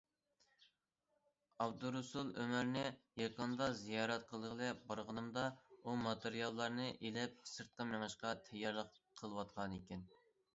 ئابدۇرۇسۇل 1.65 2.31
ئۆمەرنى 2.43 2.85
يېقىندا 3.21 3.67
زىيارەت 3.81 4.25
قىلغىلى 4.31 4.71
بارغىنىمدا، 4.87 5.45
ئۇ 5.83 5.95
ماتېرىياللارنى 6.07 6.89
ئېلىپ 6.95 7.47
سىرتقا 7.53 7.87
مېڭىشقا 7.93 8.33
تەييارلىق 8.49 9.01
قىلىۋاتقانىكەن. 9.23 10.05